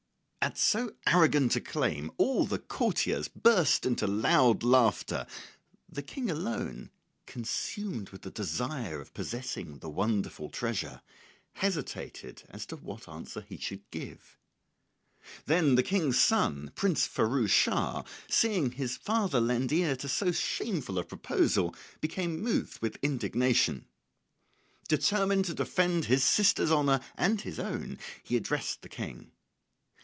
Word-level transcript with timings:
At 0.43 0.57
so 0.57 0.95
arrogant 1.05 1.55
a 1.55 1.61
claim 1.61 2.09
all 2.17 2.45
the 2.47 2.57
courtiers 2.57 3.27
burst 3.27 3.85
into 3.85 4.07
loud 4.07 4.63
laughter; 4.63 5.27
the 5.87 6.01
King 6.01 6.31
alone, 6.31 6.89
consumed 7.27 8.09
with 8.09 8.23
the 8.23 8.31
desire 8.31 8.99
of 8.99 9.13
possessing 9.13 9.77
the 9.79 9.89
wonderful 9.89 10.49
treasure, 10.49 11.03
hesitated 11.53 12.41
as 12.49 12.65
to 12.65 12.75
what 12.75 13.07
answer 13.07 13.41
he 13.41 13.55
should 13.59 13.87
give. 13.91 14.39
Then 15.45 15.75
the 15.75 15.83
King's 15.83 16.19
son, 16.19 16.71
Prince 16.73 17.05
Firouz 17.07 17.51
Schah, 17.51 18.03
seeing 18.27 18.71
his 18.71 18.97
father 18.97 19.39
lend 19.39 19.71
ear 19.71 19.95
to 19.95 20.09
so 20.09 20.31
shameful 20.31 20.97
a 20.97 21.03
proposal, 21.03 21.75
became 22.01 22.41
moved 22.41 22.79
with 22.81 22.97
indignation. 23.03 23.85
Determined 24.87 25.45
to 25.45 25.53
defend 25.53 26.05
his 26.05 26.23
sister's 26.23 26.71
honour 26.71 26.99
and 27.15 27.41
his 27.41 27.59
own, 27.59 27.99
he 28.23 28.35
addressed 28.35 28.81
the 28.81 28.89
King. 28.89 29.33